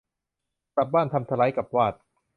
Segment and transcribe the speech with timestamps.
[0.75, 1.93] กลับบ้าน ทำสไลด์กับวาด